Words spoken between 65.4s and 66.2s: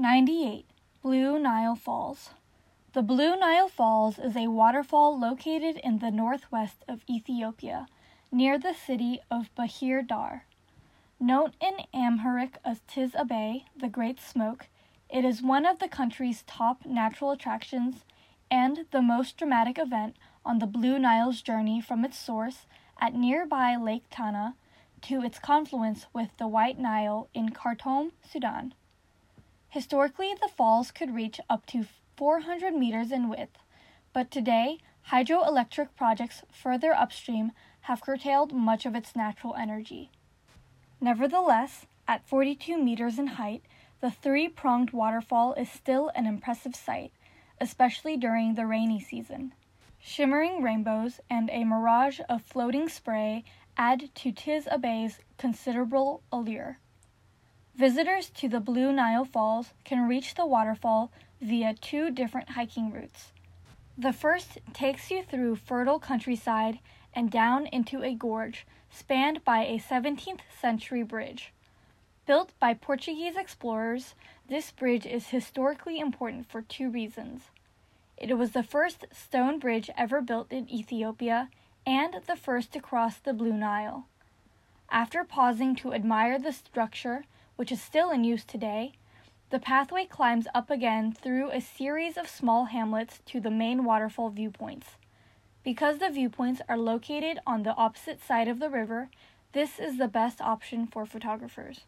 fertile